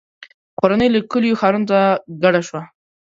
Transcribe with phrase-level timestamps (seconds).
[0.59, 1.79] •کورنۍ له کلیو ښارونو ته
[2.21, 2.61] کډه شوه.